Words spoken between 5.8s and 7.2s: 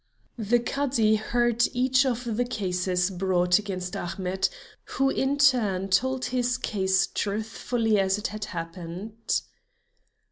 told his case